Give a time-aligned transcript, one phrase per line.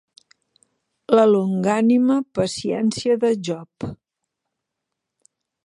[1.19, 3.87] La longànime paciència de Job.